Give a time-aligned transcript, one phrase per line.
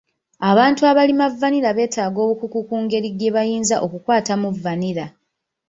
[0.49, 5.05] Abantu abalima vanilla beetaaga obukugu ku ngeri gye bayinza okukwatamu vanilla.